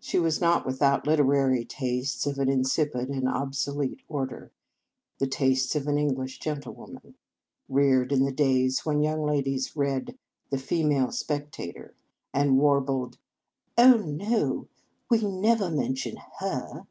She 0.00 0.18
was 0.18 0.38
not 0.38 0.66
without 0.66 1.06
literary 1.06 1.64
tastes 1.64 2.26
of 2.26 2.38
an 2.38 2.50
insipid 2.50 3.08
and 3.08 3.26
obsolete 3.26 4.02
order, 4.06 4.52
the 5.16 5.26
tastes 5.26 5.74
of 5.74 5.86
an 5.88 5.96
English 5.96 6.40
gentlewoman, 6.40 7.14
reared 7.70 8.12
in 8.12 8.26
the 8.26 8.32
days 8.32 8.84
when 8.84 9.00
young 9.00 9.24
ladies 9.24 9.74
read 9.74 10.18
the" 10.50 10.58
Female 10.70 11.10
Spectator," 11.10 11.94
and 12.34 12.58
warbled" 12.58 13.16
Oh, 13.78 13.96
no, 13.96 14.68
we 15.10 15.22
never 15.22 15.70
mention 15.70 16.18
her." 16.40 16.86